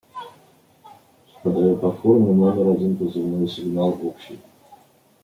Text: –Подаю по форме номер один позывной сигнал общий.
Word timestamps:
–Подаю 1.43 1.77
по 1.77 1.91
форме 1.91 2.33
номер 2.33 2.69
один 2.71 2.97
позывной 2.97 3.47
сигнал 3.47 3.89
общий. 4.03 4.39